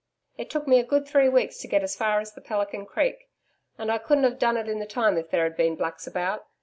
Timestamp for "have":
4.23-4.39